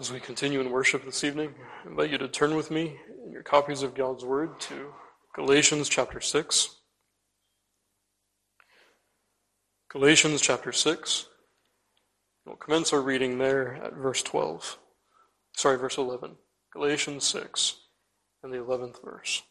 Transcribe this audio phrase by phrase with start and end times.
[0.00, 3.32] As we continue in worship this evening, I invite you to turn with me in
[3.32, 4.94] your copies of God's Word to
[5.34, 6.76] Galatians chapter 6.
[9.90, 11.26] Galatians chapter 6.
[12.46, 14.78] We'll commence our reading there at verse 12.
[15.56, 16.36] Sorry, verse 11.
[16.72, 17.74] Galatians 6
[18.44, 19.42] and the 11th verse.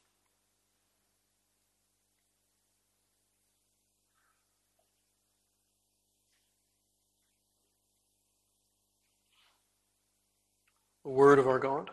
[11.08, 11.90] The word of our God.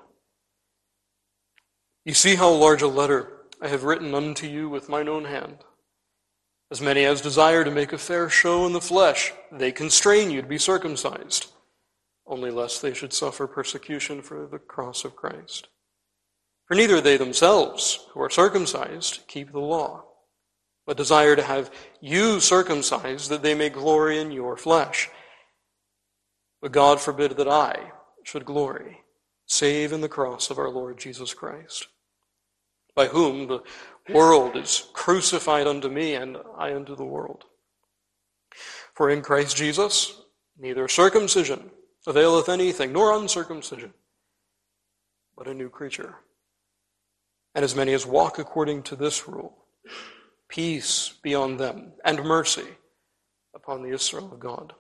[2.05, 3.29] You see how large a letter
[3.63, 5.59] I have written unto you with mine own hand.
[6.73, 10.43] As many as desire to make a fair show in the flesh, they constrain you
[10.43, 11.53] to be circumcised,
[12.27, 15.69] only lest they should suffer persecution for the cross of Christ.
[16.67, 20.07] For neither they themselves, who are circumcised, keep the law,
[20.89, 25.09] but desire to have you circumcised, that they may glory in your flesh.
[26.61, 27.93] But God forbid that I
[28.25, 29.04] should glory
[29.47, 31.89] save in the cross of our Lord Jesus Christ,
[32.95, 33.63] by whom the
[34.13, 37.45] world is crucified unto me and I unto the world.
[38.95, 40.21] For in Christ Jesus,
[40.59, 41.71] neither circumcision
[42.07, 43.93] availeth anything, nor uncircumcision,
[45.37, 46.17] but a new creature.
[47.55, 49.57] And as many as walk according to this rule,
[50.49, 52.67] peace be on them, and mercy
[53.55, 54.73] upon the Israel of God.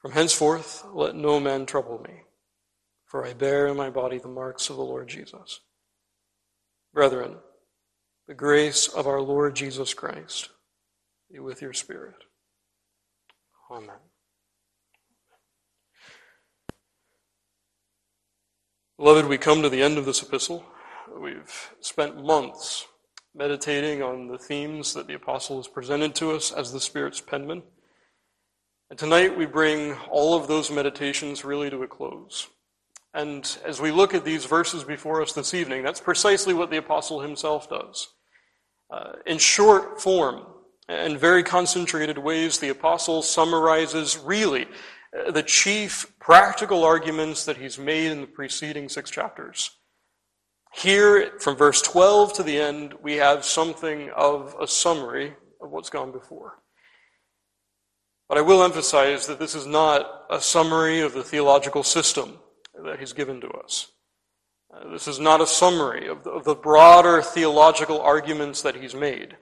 [0.00, 2.22] From henceforth let no man trouble me
[3.10, 5.60] for I bear in my body the marks of the Lord Jesus.
[6.94, 7.38] Brethren,
[8.28, 10.48] the grace of our Lord Jesus Christ
[11.30, 12.14] be with your spirit.
[13.68, 13.96] Amen.
[18.96, 20.64] Beloved, we come to the end of this epistle.
[21.20, 22.86] We've spent months
[23.34, 27.64] meditating on the themes that the apostle has presented to us as the Spirit's penman.
[28.88, 32.46] And tonight we bring all of those meditations really to a close.
[33.12, 36.76] And as we look at these verses before us this evening, that's precisely what the
[36.76, 38.08] apostle himself does.
[38.90, 40.46] Uh, in short form
[40.88, 44.66] and very concentrated ways, the apostle summarizes really
[45.16, 49.70] uh, the chief practical arguments that he's made in the preceding six chapters.
[50.72, 55.90] Here, from verse 12 to the end, we have something of a summary of what's
[55.90, 56.58] gone before.
[58.28, 62.38] But I will emphasize that this is not a summary of the theological system
[62.84, 63.90] that he's given to us.
[64.72, 68.94] Uh, this is not a summary of the, of the broader theological arguments that he's
[68.94, 69.36] made.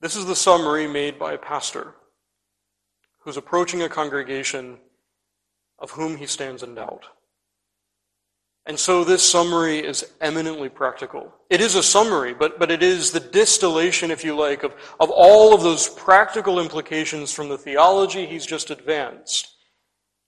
[0.00, 1.94] This is the summary made by a pastor
[3.20, 4.78] who's approaching a congregation
[5.78, 7.06] of whom he stands in doubt.
[8.66, 11.34] And so this summary is eminently practical.
[11.50, 15.10] It is a summary, but, but it is the distillation, if you like, of, of
[15.10, 19.56] all of those practical implications from the theology he's just advanced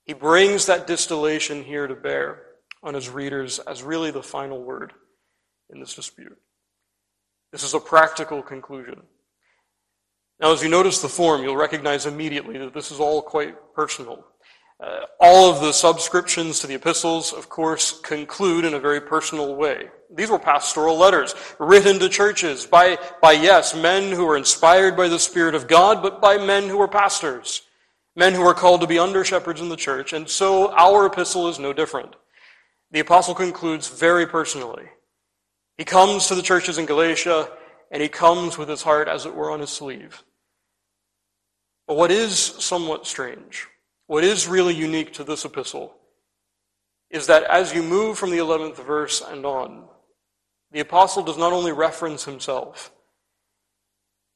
[0.05, 2.43] he brings that distillation here to bear
[2.81, 4.93] on his readers as really the final word
[5.69, 6.37] in this dispute.
[7.51, 9.01] This is a practical conclusion.
[10.39, 14.25] Now, as you notice the form, you'll recognize immediately that this is all quite personal.
[14.83, 19.55] Uh, all of the subscriptions to the epistles, of course, conclude in a very personal
[19.55, 19.87] way.
[20.13, 25.07] These were pastoral letters written to churches by, by yes, men who were inspired by
[25.07, 27.61] the Spirit of God, but by men who were pastors
[28.15, 31.47] men who are called to be under shepherds in the church, and so our epistle
[31.47, 32.15] is no different.
[32.91, 34.85] The apostle concludes very personally.
[35.77, 37.49] He comes to the churches in Galatia,
[37.89, 40.23] and he comes with his heart, as it were, on his sleeve.
[41.87, 43.67] But what is somewhat strange,
[44.07, 45.95] what is really unique to this epistle,
[47.09, 49.85] is that as you move from the 11th verse and on,
[50.71, 52.91] the apostle does not only reference himself,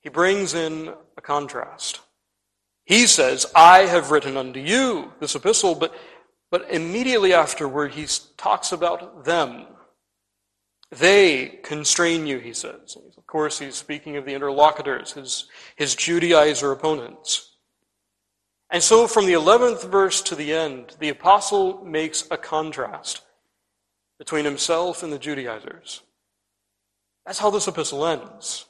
[0.01, 2.01] he brings in a contrast.
[2.87, 5.93] He says, I have written unto you this epistle, but,
[6.49, 9.65] but immediately afterward he talks about them.
[10.89, 12.95] They constrain you, he says.
[13.17, 17.57] Of course, he's speaking of the interlocutors, his, his Judaizer opponents.
[18.69, 23.21] And so from the 11th verse to the end, the apostle makes a contrast
[24.17, 26.03] between himself and the Judaizers.
[27.25, 28.65] That's how this epistle ends.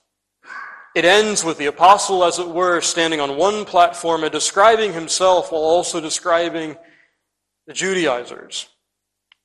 [0.95, 5.51] It ends with the apostle, as it were, standing on one platform and describing himself
[5.51, 6.75] while also describing
[7.67, 8.69] the Judaizers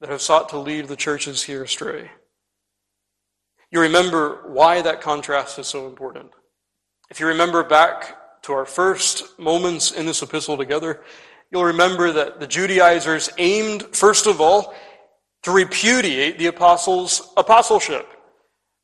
[0.00, 2.10] that have sought to lead the churches here astray.
[3.70, 6.30] You remember why that contrast is so important.
[7.10, 11.02] If you remember back to our first moments in this epistle together,
[11.50, 14.74] you'll remember that the Judaizers aimed, first of all,
[15.42, 18.06] to repudiate the apostles' apostleship.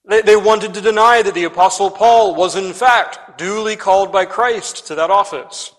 [0.09, 4.25] They, they wanted to deny that the Apostle Paul was, in fact, duly called by
[4.25, 5.75] Christ to that office.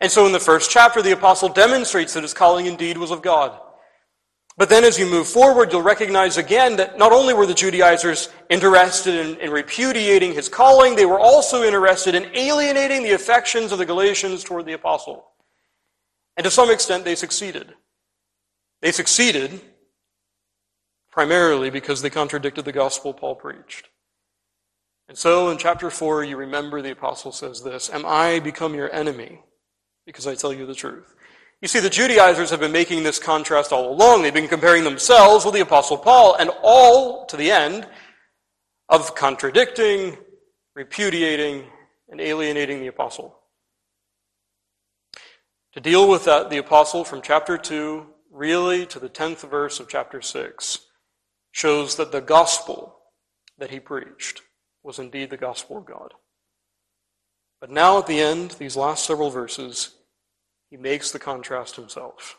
[0.00, 3.22] And so in the first chapter, the apostle demonstrates that his calling indeed was of
[3.22, 3.56] God.
[4.56, 8.28] But then as you move forward, you'll recognize again that not only were the Judaizers
[8.50, 13.78] interested in, in, repudiating his calling, they were also interested in alienating the affections of
[13.78, 15.24] the Galatians toward the apostle.
[16.36, 17.72] And to some extent, they succeeded.
[18.80, 19.60] They succeeded
[21.12, 23.88] primarily because they contradicted the gospel Paul preached.
[25.08, 28.92] And so in chapter 4, you remember the apostle says this Am I become your
[28.92, 29.40] enemy
[30.06, 31.14] because I tell you the truth?
[31.60, 34.22] You see, the Judaizers have been making this contrast all along.
[34.22, 37.86] They've been comparing themselves with the Apostle Paul, and all to the end
[38.88, 40.16] of contradicting,
[40.74, 41.64] repudiating,
[42.08, 43.38] and alienating the Apostle.
[45.74, 49.88] To deal with that, the Apostle from chapter 2, really to the 10th verse of
[49.88, 50.80] chapter 6,
[51.52, 52.98] shows that the gospel
[53.58, 54.42] that he preached
[54.82, 56.12] was indeed the gospel of God.
[57.60, 59.94] But now at the end, these last several verses,
[60.68, 62.38] he makes the contrast himself.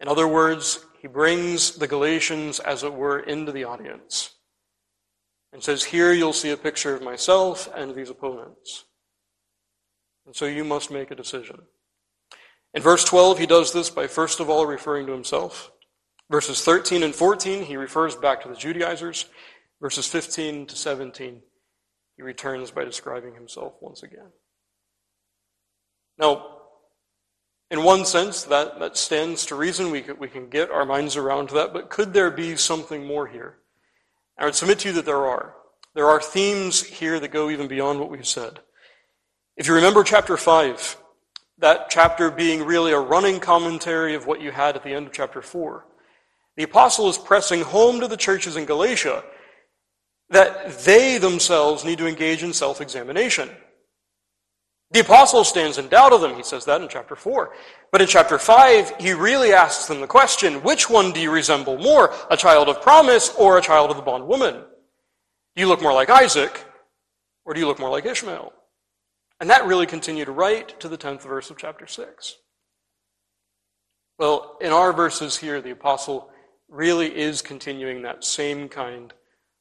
[0.00, 4.34] In other words, he brings the Galatians, as it were, into the audience
[5.52, 8.84] and says, Here you'll see a picture of myself and these opponents.
[10.26, 11.62] And so you must make a decision.
[12.74, 15.70] In verse 12, he does this by first of all referring to himself.
[16.32, 19.26] Verses 13 and 14, he refers back to the Judaizers.
[19.82, 21.42] Verses 15 to 17,
[22.16, 24.30] he returns by describing himself once again.
[26.16, 26.60] Now,
[27.70, 29.90] in one sense, that, that stands to reason.
[29.90, 31.74] We, we can get our minds around that.
[31.74, 33.58] But could there be something more here?
[34.38, 35.54] I would submit to you that there are.
[35.94, 38.60] There are themes here that go even beyond what we've said.
[39.58, 40.96] If you remember chapter 5,
[41.58, 45.12] that chapter being really a running commentary of what you had at the end of
[45.12, 45.84] chapter 4,
[46.56, 49.24] the apostle is pressing home to the churches in Galatia
[50.30, 53.50] that they themselves need to engage in self examination.
[54.90, 56.34] The apostle stands in doubt of them.
[56.34, 57.54] He says that in chapter 4.
[57.90, 61.78] But in chapter 5, he really asks them the question which one do you resemble
[61.78, 64.54] more, a child of promise or a child of the bondwoman?
[64.54, 66.64] Do you look more like Isaac
[67.46, 68.52] or do you look more like Ishmael?
[69.40, 72.36] And that really continued right to the 10th verse of chapter 6.
[74.18, 76.30] Well, in our verses here, the apostle
[76.72, 79.12] really is continuing that same kind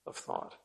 [0.08, 0.56] of thought.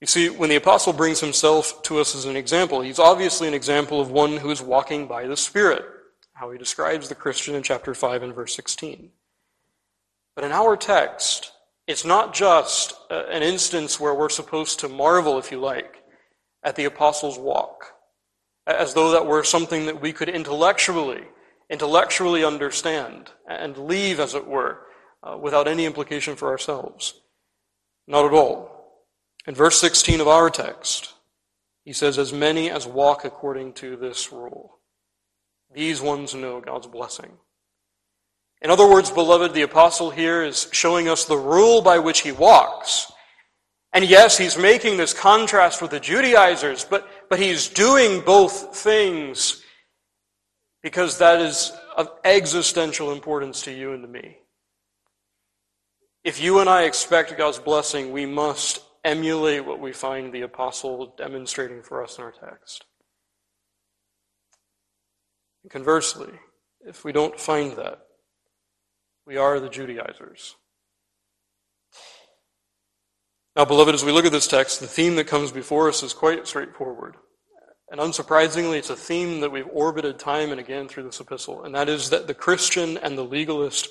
[0.00, 3.54] You see, when the apostle brings himself to us as an example, he's obviously an
[3.54, 5.84] example of one who is walking by the Spirit,
[6.34, 9.10] how he describes the Christian in chapter 5 and verse 16.
[10.34, 11.52] But in our text,
[11.86, 16.02] it's not just uh, an instance where we're supposed to marvel, if you like,
[16.64, 17.92] at the apostle's walk,
[18.66, 21.22] as though that were something that we could intellectually,
[21.68, 24.86] intellectually understand and leave, as it were,
[25.22, 27.14] uh, without any implication for ourselves.
[28.06, 28.70] Not at all.
[29.46, 31.14] In verse 16 of our text,
[31.84, 34.78] he says, As many as walk according to this rule,
[35.72, 37.32] these ones know God's blessing.
[38.60, 42.30] In other words, beloved, the apostle here is showing us the rule by which he
[42.30, 43.10] walks.
[43.92, 49.62] And yes, he's making this contrast with the Judaizers, but, but he's doing both things
[50.82, 54.38] because that is of existential importance to you and to me.
[56.24, 61.14] If you and I expect God's blessing, we must emulate what we find the apostle
[61.16, 62.84] demonstrating for us in our text.
[65.68, 66.32] Conversely,
[66.86, 68.06] if we don't find that,
[69.26, 70.56] we are the Judaizers.
[73.54, 76.12] Now, beloved, as we look at this text, the theme that comes before us is
[76.12, 77.16] quite straightforward.
[77.90, 81.74] And unsurprisingly, it's a theme that we've orbited time and again through this epistle, and
[81.74, 83.88] that is that the Christian and the legalist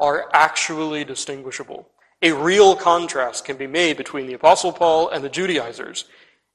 [0.00, 1.88] are actually distinguishable.
[2.22, 6.04] A real contrast can be made between the Apostle Paul and the Judaizers.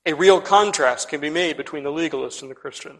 [0.06, 3.00] A real contrast can be made between the legalist and the Christian.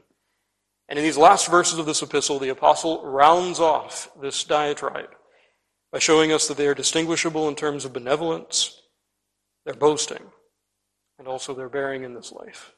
[0.88, 5.16] And in these last verses of this epistle, the apostle rounds off this diatribe
[5.92, 8.82] by showing us that they are distinguishable in terms of benevolence,
[9.66, 10.24] their boasting,
[11.20, 12.74] and also their bearing in this life.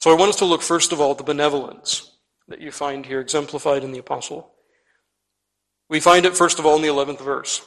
[0.00, 2.16] So I want us to look first of all at the benevolence
[2.48, 4.53] that you find here exemplified in the apostle.
[5.94, 7.64] We find it first of all in the 11th verse.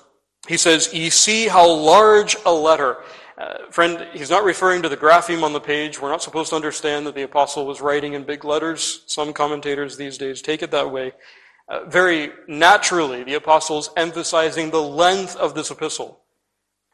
[0.49, 2.97] He says, Ye see how large a letter.
[3.37, 6.01] Uh, friend, he's not referring to the grapheme on the page.
[6.01, 9.03] We're not supposed to understand that the apostle was writing in big letters.
[9.07, 11.13] Some commentators these days take it that way.
[11.69, 16.19] Uh, very naturally, the apostle is emphasizing the length of this epistle.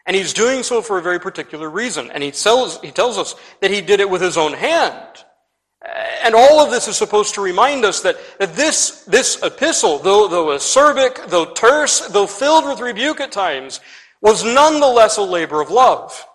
[0.06, 2.12] And he's doing so for a very particular reason.
[2.12, 5.26] And he tells, he tells us that he did it with his own hand.
[6.24, 10.48] And all of this is supposed to remind us that, this, this epistle, though, though
[10.48, 13.82] acerbic, though terse, though filled with rebuke at times,
[14.22, 16.26] was nonetheless a labor of love.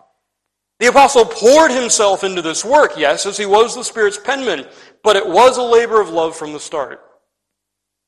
[0.79, 4.67] The apostle poured himself into this work, yes, as he was the Spirit's penman,
[5.03, 7.01] but it was a labor of love from the start.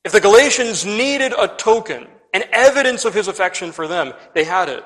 [0.06, 4.70] If the Galatians needed a token, an evidence of his affection for them, they had
[4.70, 4.86] it.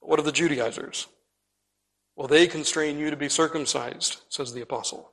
[0.00, 1.06] What of the Judaizers?
[2.16, 5.12] Well, they constrain you to be circumcised, says the apostle.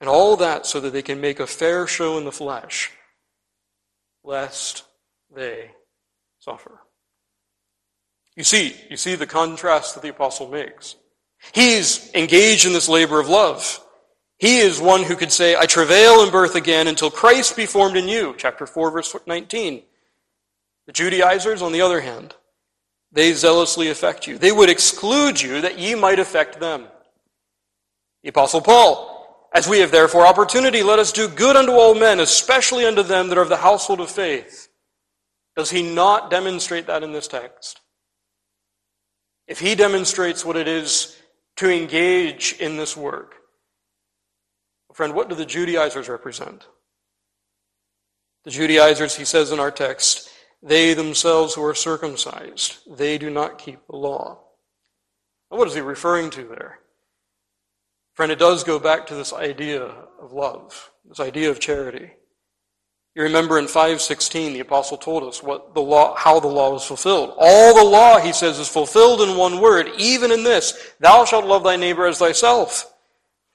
[0.00, 2.92] And all that so that they can make a fair show in the flesh,
[4.22, 4.84] lest
[5.34, 5.70] they
[6.38, 6.80] suffer.
[8.36, 10.96] You see, you see the contrast that the apostle makes.
[11.52, 13.82] He's engaged in this labor of love.
[14.38, 17.96] He is one who could say, I travail in birth again until Christ be formed
[17.96, 18.34] in you.
[18.36, 19.82] Chapter 4, verse 19.
[20.86, 22.34] The Judaizers, on the other hand,
[23.16, 24.36] they zealously affect you.
[24.36, 26.86] They would exclude you that ye might affect them.
[28.22, 32.20] The Apostle Paul, as we have therefore opportunity, let us do good unto all men,
[32.20, 34.68] especially unto them that are of the household of faith.
[35.56, 37.80] Does he not demonstrate that in this text?
[39.48, 41.16] If he demonstrates what it is
[41.56, 43.36] to engage in this work,
[44.92, 46.66] friend, what do the Judaizers represent?
[48.44, 50.25] The Judaizers, he says in our text,
[50.66, 54.40] they themselves who are circumcised, they do not keep the law.
[55.50, 56.80] Now, what is he referring to there?
[58.14, 62.10] Friend, it does go back to this idea of love, this idea of charity.
[63.14, 66.84] You remember in 516, the apostle told us what the law, how the law was
[66.84, 67.34] fulfilled.
[67.38, 71.46] All the law, he says, is fulfilled in one word, even in this, thou shalt
[71.46, 72.92] love thy neighbor as thyself.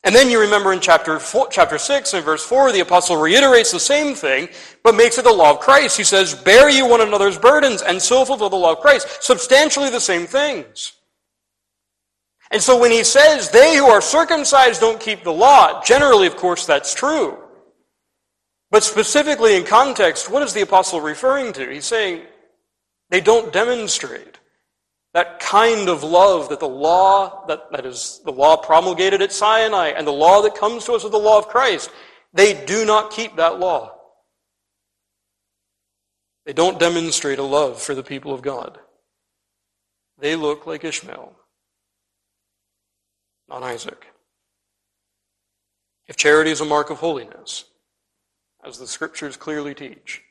[0.03, 3.72] And then you remember in chapter, four, chapter 6 and verse 4, the apostle reiterates
[3.72, 4.50] the same thing,
[4.84, 5.96] but makes it the law of Christ.
[5.96, 9.22] He says, bear you one another's burdens and so fulfill the law of Christ.
[9.22, 10.93] Substantially the same things.
[12.50, 16.36] And so when he says, they who are circumcised don't keep the law, generally, of
[16.36, 17.38] course, that's true.
[18.72, 21.70] But specifically in context, what is the apostle referring to?
[21.70, 22.24] He's saying
[23.10, 24.39] they don't demonstrate
[25.13, 29.89] that kind of love that the law, that, that is the law promulgated at Sinai
[29.89, 31.91] and the law that comes to us with the law of Christ,
[32.34, 33.94] they do not keep that law.
[36.46, 38.80] They don't demonstrate a love for the people of God.
[40.18, 41.36] They look like Ishmael,
[43.50, 44.08] not Isaac.
[46.08, 47.65] If charity is a mark of holiness,
[48.63, 50.22] as the scriptures clearly teach,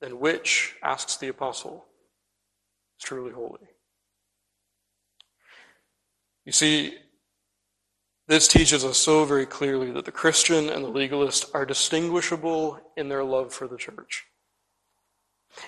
[0.00, 1.84] then which, asks the apostle,
[3.02, 3.58] is truly holy?
[6.44, 6.94] You see,
[8.28, 13.08] this teaches us so very clearly that the Christian and the legalist are distinguishable in
[13.08, 14.24] their love for the church.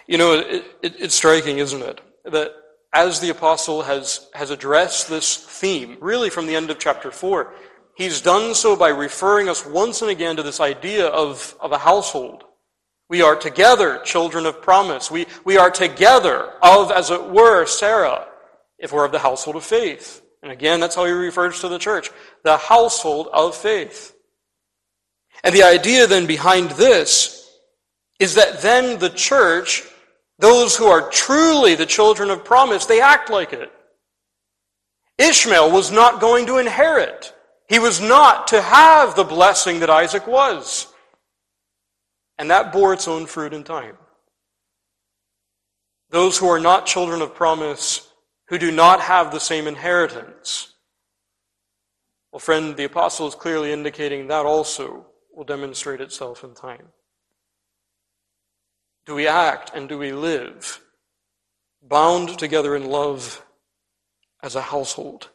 [0.07, 2.53] You know, it, it, it's striking, isn't it, that
[2.93, 7.53] as the apostle has, has addressed this theme, really from the end of chapter 4,
[7.97, 11.79] he's done so by referring us once and again to this idea of, of a
[11.79, 12.45] household.
[13.09, 15.11] We are together children of promise.
[15.11, 18.27] We, we are together of, as it were, Sarah,
[18.79, 20.23] if we're of the household of faith.
[20.43, 22.11] And again, that's how he refers to the church
[22.43, 24.15] the household of faith.
[25.43, 27.49] And the idea then behind this
[28.19, 29.83] is that then the church,
[30.39, 33.71] those who are truly the children of promise, they act like it.
[35.19, 37.35] Ishmael was not going to inherit
[37.69, 40.93] he was not to have the blessing that Isaac was.
[42.39, 43.97] And that bore its own fruit in time.
[46.11, 48.09] Those who are not children of promise,
[48.49, 50.75] who do not have the same inheritance.
[52.33, 56.89] Well, friend, the apostle is clearly indicating that also will demonstrate itself in time.
[59.07, 60.81] Do we act and do we live
[61.83, 63.45] bound together in love
[64.43, 65.31] as a household?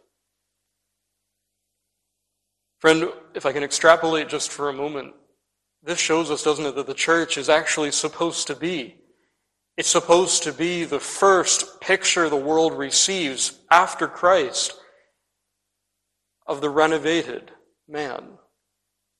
[2.79, 5.13] Friend, if I can extrapolate just for a moment,
[5.83, 8.95] this shows us, doesn't it, that the church is actually supposed to be.
[9.77, 14.77] It's supposed to be the first picture the world receives after Christ
[16.45, 17.51] of the renovated
[17.87, 18.23] man,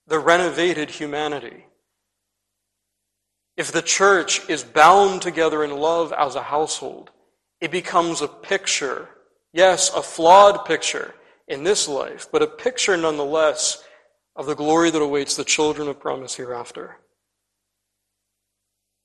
[0.08, 1.66] the renovated humanity.
[3.56, 7.12] If the church is bound together in love as a household,
[7.62, 9.10] it becomes a picture,
[9.54, 11.14] yes, a flawed picture,
[11.50, 13.84] in this life, but a picture nonetheless
[14.40, 16.96] of the glory that awaits the children of promise hereafter.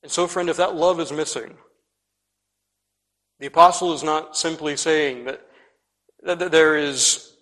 [0.01, 1.57] And so, friend, if that love is missing,
[3.41, 5.45] the apostle is not simply saying that,
[6.23, 7.33] that there is,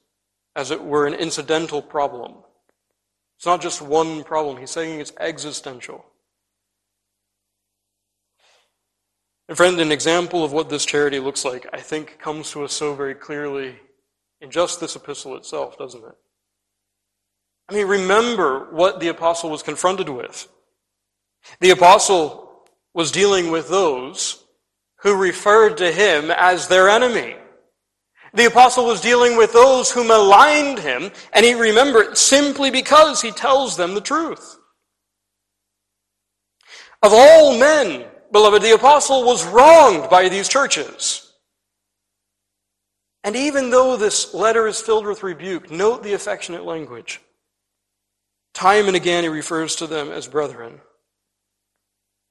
[0.55, 2.33] as it were, an incidental problem.
[3.37, 4.57] It's not just one problem.
[4.57, 6.03] He's saying it's existential.
[9.47, 12.73] And friend, an example of what this charity looks like, I think, comes to us
[12.73, 13.75] so very clearly
[14.41, 16.15] in just this epistle itself, doesn't it?
[17.69, 20.47] I mean, remember what the apostle was confronted with.
[21.59, 24.43] The apostle was dealing with those
[25.01, 27.35] who referred to him as their enemy.
[28.33, 33.31] The apostle was dealing with those who maligned him, and he remembered simply because he
[33.31, 34.57] tells them the truth.
[37.03, 41.33] Of all men, beloved, the apostle was wronged by these churches.
[43.23, 47.21] And even though this letter is filled with rebuke, note the affectionate language.
[48.53, 50.81] Time and again he refers to them as brethren.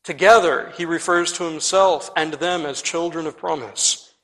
[0.05, 4.15] Together he refers to himself and them as children of promise.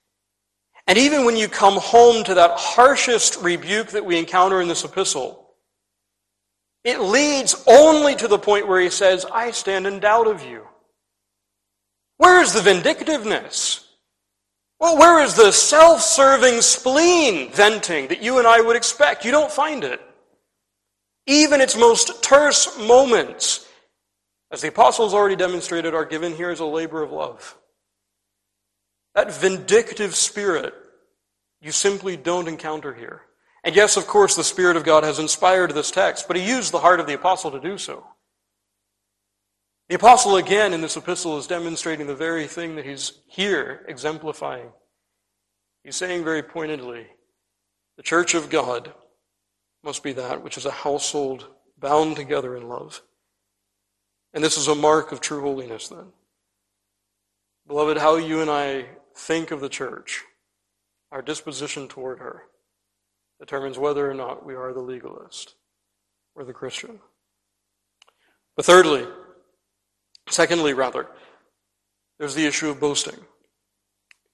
[0.86, 4.84] And even when you come home to that harshest rebuke that we encounter in this
[4.84, 5.50] epistle,
[6.82, 10.66] it leads only to the point where he says, I stand in doubt of you.
[12.16, 13.84] Where is the vindictiveness?
[14.80, 19.24] Well, where is the self serving spleen venting that you and I would expect?
[19.24, 20.00] You don't find it.
[21.28, 23.68] Even its most terse moments,
[24.50, 27.56] as the apostles already demonstrated, are given here as a labor of love.
[29.14, 30.72] That vindictive spirit
[31.60, 33.22] you simply don't encounter here.
[33.62, 36.72] And yes, of course, the Spirit of God has inspired this text, but he used
[36.72, 38.06] the heart of the apostle to do so.
[39.88, 44.70] The apostle, again, in this epistle, is demonstrating the very thing that he's here exemplifying.
[45.84, 47.06] He's saying very pointedly
[47.96, 48.94] the church of God
[49.82, 51.46] must be that which is a household
[51.78, 53.02] bound together in love.
[54.34, 56.12] And this is a mark of true holiness, then.
[57.66, 60.24] Beloved, how you and I think of the church,
[61.10, 62.44] our disposition toward her,
[63.38, 65.54] determines whether or not we are the legalist
[66.34, 66.98] or the Christian.
[68.56, 69.06] But thirdly,
[70.28, 71.06] secondly, rather,
[72.18, 73.18] there's the issue of boasting.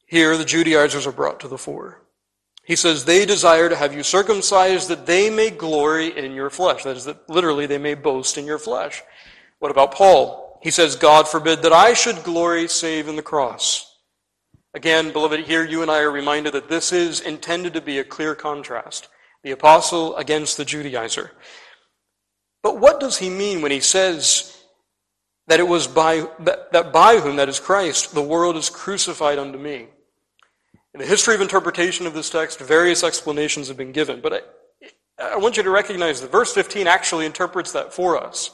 [0.06, 2.03] Here, the Judaizers are brought to the fore.
[2.64, 6.84] He says, They desire to have you circumcised that they may glory in your flesh.
[6.84, 9.02] That is, that literally they may boast in your flesh.
[9.58, 10.60] What about Paul?
[10.62, 13.90] He says, God forbid that I should glory save in the cross.
[14.72, 18.04] Again, beloved, here you and I are reminded that this is intended to be a
[18.04, 19.08] clear contrast.
[19.42, 21.30] The apostle against the Judaizer.
[22.62, 24.58] But what does he mean when he says
[25.48, 29.58] that it was by, that, by whom, that is Christ, the world is crucified unto
[29.58, 29.88] me?
[30.94, 34.32] In the history of interpretation of this text, various explanations have been given, but
[35.18, 38.52] I, I want you to recognize that verse 15 actually interprets that for us.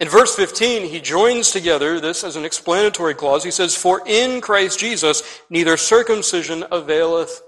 [0.00, 3.44] In verse 15, he joins together this as an explanatory clause.
[3.44, 7.42] He says, For in Christ Jesus neither circumcision availeth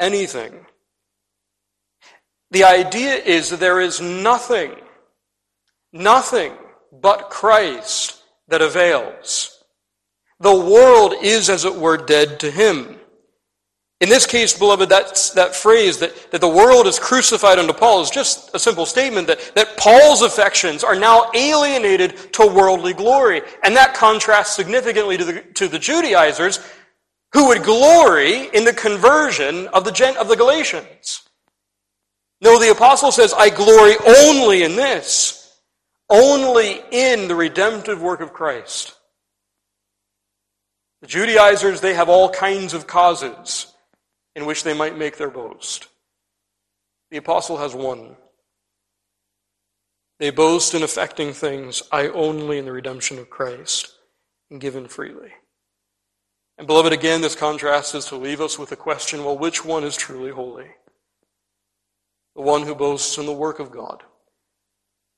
[0.00, 0.64] anything.
[2.50, 4.72] The idea is that there is nothing,
[5.92, 6.54] nothing
[6.90, 9.62] but Christ that avails.
[10.40, 13.00] The world is, as it were, dead to him.
[14.02, 18.02] In this case, beloved, that's, that phrase that, that the world is crucified unto Paul
[18.02, 23.42] is just a simple statement that, that Paul's affections are now alienated to worldly glory.
[23.62, 26.58] And that contrasts significantly to the, to the Judaizers
[27.32, 31.22] who would glory in the conversion of the, Gent of the Galatians.
[32.40, 35.60] No, the apostle says, I glory only in this,
[36.10, 38.96] only in the redemptive work of Christ.
[41.02, 43.71] The Judaizers, they have all kinds of causes
[44.34, 45.88] in which they might make their boast.
[47.10, 48.16] The apostle has one.
[50.18, 53.92] They boast in effecting things I only in the redemption of Christ,
[54.50, 55.32] and given freely.
[56.58, 59.84] And beloved, again, this contrast is to leave us with the question well, which one
[59.84, 60.68] is truly holy?
[62.36, 64.02] The one who boasts in the work of God,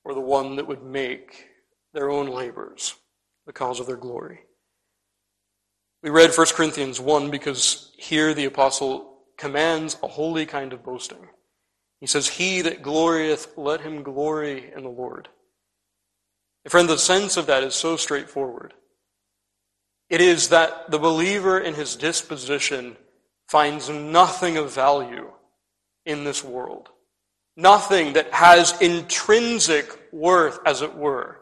[0.05, 1.46] or the one that would make
[1.92, 2.96] their own labors
[3.46, 4.40] the cause of their glory?
[6.05, 11.31] We read 1 Corinthians 1 because here the apostle commands a holy kind of boasting.
[11.99, 15.31] He says, He that glorieth, let him glory in the Lord.
[16.62, 18.75] And friend, the sense of that is so straightforward.
[20.11, 22.99] It is that the believer in his disposition
[23.49, 25.31] finds nothing of value
[26.05, 26.90] in this world.
[27.57, 31.40] Nothing that has intrinsic worth, as it were,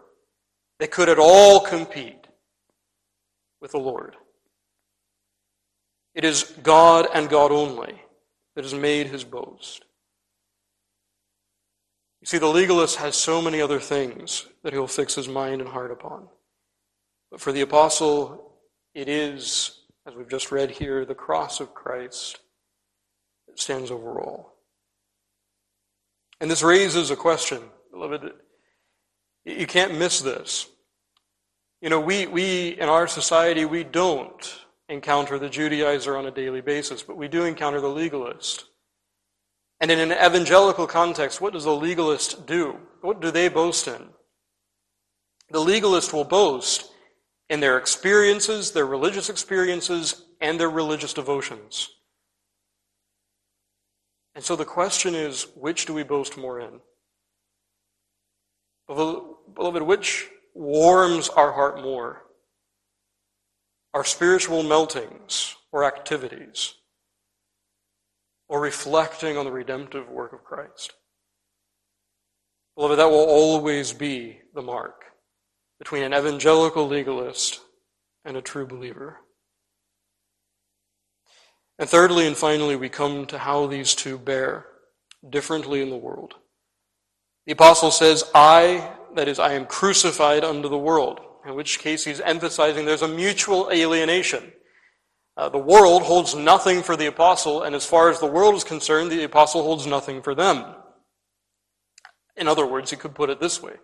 [0.79, 2.29] that could at all compete
[3.61, 4.15] with the Lord.
[6.15, 8.03] It is God and God only
[8.55, 9.85] that has made his boast.
[12.21, 15.71] You see, the legalist has so many other things that he'll fix his mind and
[15.71, 16.29] heart upon.
[17.31, 18.53] But for the apostle,
[18.95, 22.39] it is, as we've just read here, the cross of Christ
[23.49, 24.53] that stands over all.
[26.41, 28.33] And this raises a question, beloved.
[29.45, 30.69] You can't miss this.
[31.81, 36.61] You know, we, we in our society, we don't encounter the Judaizer on a daily
[36.61, 38.65] basis, but we do encounter the legalist.
[39.81, 42.77] And in an evangelical context, what does the legalist do?
[43.01, 44.09] What do they boast in?
[45.51, 46.91] The legalist will boast
[47.51, 51.89] in their experiences, their religious experiences, and their religious devotions.
[54.35, 56.81] And so the question is which do we boast more in?
[58.89, 62.23] Beloved, which warms our heart more?
[63.95, 66.75] Our spiritual meltings or activities?
[68.49, 70.93] Or reflecting on the redemptive work of Christ?
[72.77, 75.05] Beloved, that will always be the mark
[75.79, 77.61] between an evangelical legalist
[78.25, 79.19] and a true believer.
[81.79, 84.67] And thirdly and finally, we come to how these two bear
[85.29, 86.35] differently in the world.
[87.47, 92.05] The apostle says, I, that is, I am crucified unto the world, in which case
[92.05, 94.53] he's emphasizing there's a mutual alienation.
[95.37, 98.65] Uh, the world holds nothing for the apostle, and as far as the world is
[98.65, 100.75] concerned, the apostle holds nothing for them.
[102.37, 103.75] In other words, he could put it this way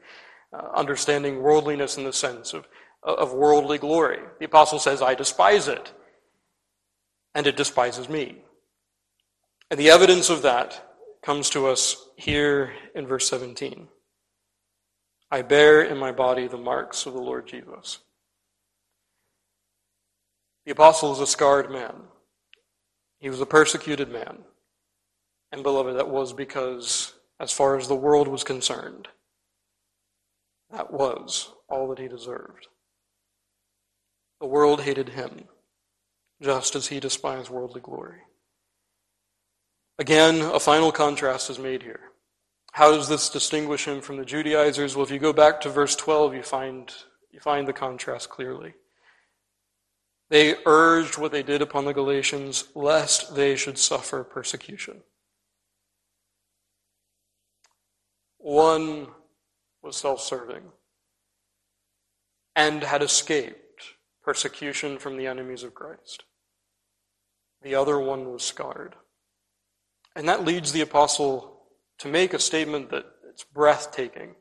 [0.53, 2.66] uh, understanding worldliness in the sense of,
[3.03, 4.21] of worldly glory.
[4.38, 5.92] The apostle says, I despise it,
[7.35, 8.42] and it despises me.
[9.71, 10.85] And the evidence of that
[11.23, 13.88] comes to us here in verse 17.
[15.31, 17.99] I bear in my body the marks of the Lord Jesus.
[20.64, 21.95] The apostle is a scarred man.
[23.21, 24.38] He was a persecuted man.
[25.53, 29.09] And beloved, that was because, as far as the world was concerned,
[30.71, 32.69] that was all that he deserved.
[34.41, 35.45] The world hated him,
[36.43, 38.21] just as he despised worldly glory.
[39.99, 42.08] Again, a final contrast is made here.
[42.79, 44.95] How does this distinguish him from the Judaizers?
[44.95, 46.95] Well, if you go back to verse 12, you find,
[47.33, 48.75] you find the contrast clearly.
[50.31, 55.01] They urged what they did upon the Galatians, lest they should suffer persecution.
[58.37, 59.09] One
[59.83, 60.62] was self serving
[62.55, 66.23] and had escaped persecution from the enemies of Christ.
[67.61, 68.95] The other one was scarred.
[70.14, 71.58] And that leads the apostle
[71.98, 74.34] to make a statement that it's breathtaking.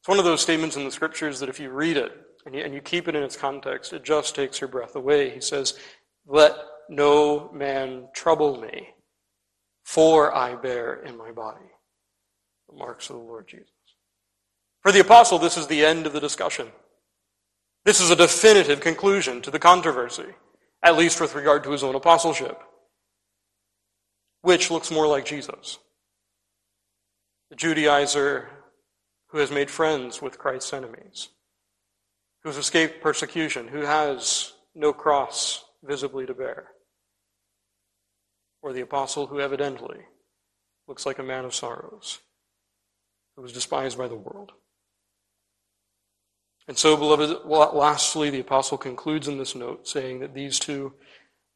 [0.00, 2.12] It's one of those statements in the scriptures that if you read it
[2.46, 5.30] and you, and you keep it in its context, it just takes your breath away.
[5.30, 5.78] He says,
[6.26, 6.54] Let
[6.88, 8.88] no man trouble me,
[9.84, 11.66] for I bear in my body
[12.68, 13.68] the marks of the Lord Jesus.
[14.82, 16.68] For the apostle, this is the end of the discussion.
[17.84, 20.34] This is a definitive conclusion to the controversy,
[20.82, 22.58] at least with regard to his own apostleship.
[24.42, 25.78] Which looks more like Jesus?
[27.50, 28.46] The Judaizer
[29.30, 31.28] who has made friends with Christ's enemies,
[32.42, 36.68] who has escaped persecution, who has no cross visibly to bear.
[38.62, 39.98] Or the apostle who evidently
[40.86, 42.18] looks like a man of sorrows,
[43.36, 44.52] who was despised by the world.
[46.68, 50.92] And so, beloved, lastly, the apostle concludes in this note saying that these two,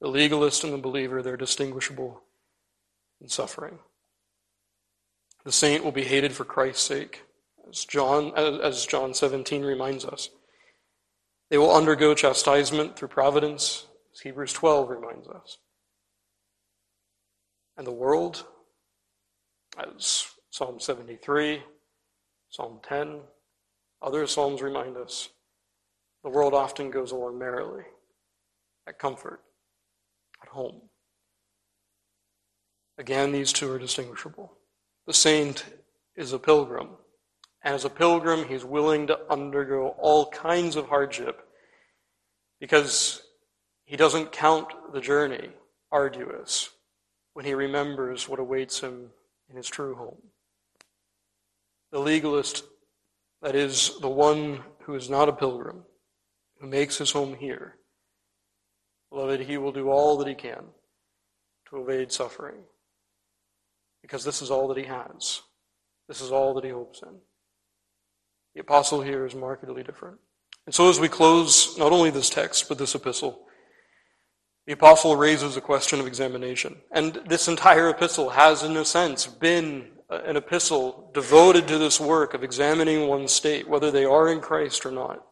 [0.00, 2.22] the legalist and the believer, they're distinguishable
[3.20, 3.78] in suffering.
[5.44, 7.22] The saint will be hated for Christ's sake,
[7.68, 10.30] as John, as John 17 reminds us.
[11.50, 15.58] They will undergo chastisement through providence, as Hebrews 12 reminds us.
[17.76, 18.46] And the world,
[19.76, 21.62] as Psalm 73,
[22.48, 23.20] Psalm 10,
[24.00, 25.28] other Psalms remind us,
[26.22, 27.82] the world often goes along merrily,
[28.86, 29.40] at comfort,
[30.42, 30.80] at home.
[32.96, 34.52] Again, these two are distinguishable.
[35.06, 35.64] The saint
[36.16, 36.90] is a pilgrim.
[37.62, 41.46] And as a pilgrim, he's willing to undergo all kinds of hardship
[42.60, 43.22] because
[43.84, 45.50] he doesn't count the journey
[45.90, 46.70] arduous
[47.34, 49.10] when he remembers what awaits him
[49.50, 50.22] in his true home.
[51.92, 52.64] The legalist,
[53.42, 55.84] that is, the one who is not a pilgrim,
[56.60, 57.76] who makes his home here,
[59.10, 60.64] beloved, he will do all that he can
[61.68, 62.62] to evade suffering
[64.04, 65.40] because this is all that he has.
[66.08, 67.14] This is all that he hopes in.
[68.54, 70.18] The apostle here is markedly different.
[70.66, 73.46] And so, as we close not only this text, but this epistle,
[74.66, 76.76] the apostle raises a question of examination.
[76.92, 82.34] And this entire epistle has, in a sense, been an epistle devoted to this work
[82.34, 85.24] of examining one's state, whether they are in Christ or not.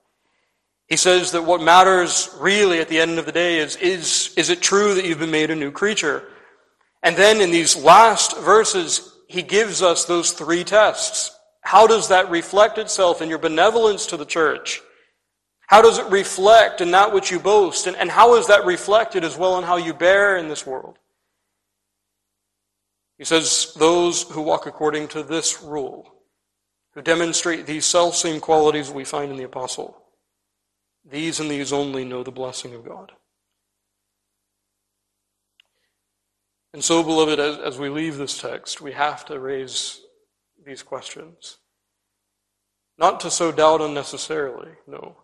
[0.89, 4.49] He says that what matters really at the end of the day is, is, is
[4.49, 6.27] it true that you've been made a new creature?
[7.03, 11.37] And then in these last verses, he gives us those three tests.
[11.63, 14.81] How does that reflect itself in your benevolence to the church?
[15.67, 17.87] How does it reflect in that which you boast?
[17.87, 20.99] And, and how is that reflected as well in how you bear in this world?
[23.17, 26.13] He says, Those who walk according to this rule,
[26.95, 29.97] who demonstrate these self same qualities we find in the apostle,
[31.09, 33.13] these and these only know the blessing of God.
[36.73, 40.01] And so, beloved, as, as we leave this text, we have to raise
[40.65, 41.59] these questions.
[42.99, 45.17] Not to sow doubt unnecessarily, no.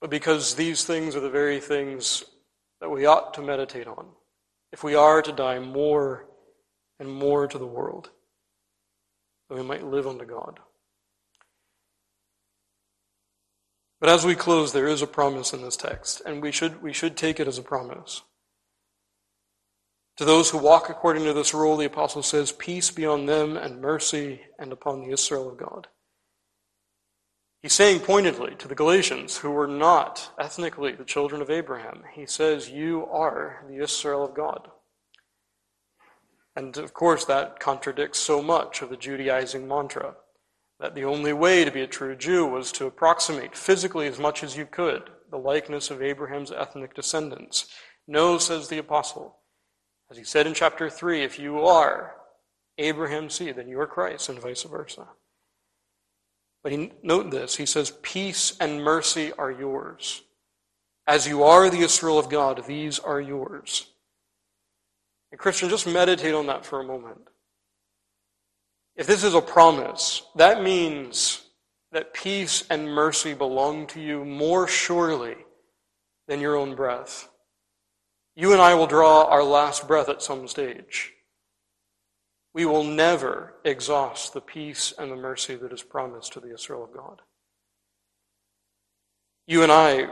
[0.00, 2.24] But because these things are the very things
[2.80, 4.06] that we ought to meditate on
[4.72, 6.26] if we are to die more
[6.98, 8.10] and more to the world,
[9.48, 10.60] that we might live unto God.
[14.00, 16.92] But as we close, there is a promise in this text, and we should, we
[16.92, 18.22] should take it as a promise.
[20.16, 23.56] To those who walk according to this rule, the apostle says, Peace be on them
[23.56, 25.88] and mercy and upon the Israel of God.
[27.62, 32.24] He's saying pointedly to the Galatians, who were not ethnically the children of Abraham, he
[32.24, 34.68] says, You are the Israel of God.
[36.54, 40.14] And of course, that contradicts so much of the Judaizing mantra
[40.80, 44.42] that the only way to be a true Jew was to approximate physically as much
[44.42, 47.66] as you could the likeness of Abraham's ethnic descendants.
[48.06, 49.38] No, says the apostle.
[50.10, 52.14] As he said in chapter 3, if you are
[52.78, 55.06] Abraham's seed, then you are Christ, and vice versa.
[56.62, 60.22] But he, note this he says, Peace and mercy are yours.
[61.06, 63.86] As you are the Israel of God, these are yours.
[65.30, 67.20] And Christian, just meditate on that for a moment.
[68.96, 71.42] If this is a promise, that means
[71.92, 75.36] that peace and mercy belong to you more surely
[76.26, 77.28] than your own breath.
[78.36, 81.12] You and I will draw our last breath at some stage.
[82.54, 86.84] We will never exhaust the peace and the mercy that is promised to the Israel
[86.84, 87.22] of God.
[89.46, 90.10] You and I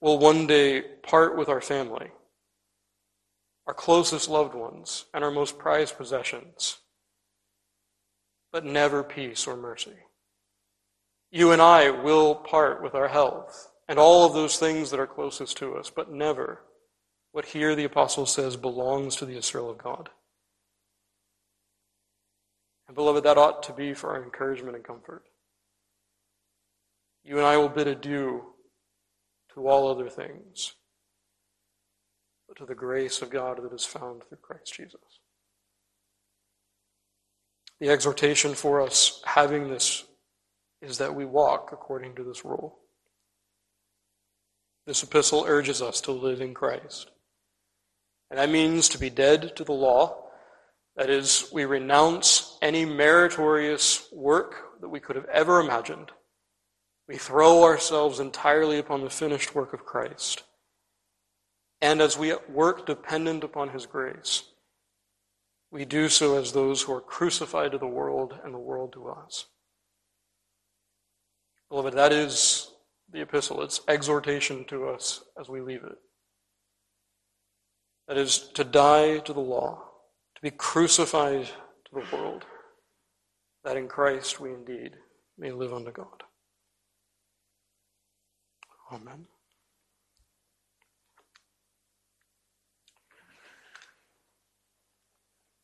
[0.00, 2.10] will one day part with our family,
[3.66, 6.78] our closest loved ones, and our most prized possessions
[8.52, 9.96] but never peace or mercy.
[11.30, 15.06] You and I will part with our health and all of those things that are
[15.06, 16.62] closest to us, but never
[17.32, 20.08] what here the apostle says belongs to the Israel of God.
[22.88, 25.22] And beloved, that ought to be for our encouragement and comfort.
[27.22, 28.42] You and I will bid adieu
[29.54, 30.74] to all other things,
[32.48, 35.20] but to the grace of God that is found through Christ Jesus.
[37.78, 40.04] The exhortation for us having this
[40.82, 42.78] is that we walk according to this rule.
[44.86, 47.10] This epistle urges us to live in Christ.
[48.30, 50.30] And that means to be dead to the law.
[50.96, 56.12] That is, we renounce any meritorious work that we could have ever imagined.
[57.08, 60.44] We throw ourselves entirely upon the finished work of Christ.
[61.80, 64.44] And as we work dependent upon his grace,
[65.72, 69.08] we do so as those who are crucified to the world and the world to
[69.08, 69.46] us.
[71.68, 72.72] Beloved, that is
[73.12, 73.62] the epistle.
[73.62, 75.96] It's exhortation to us as we leave it.
[78.10, 79.84] That is to die to the law,
[80.34, 82.44] to be crucified to the world,
[83.62, 84.94] that in Christ we indeed
[85.38, 86.24] may live unto God.
[88.90, 89.26] Amen.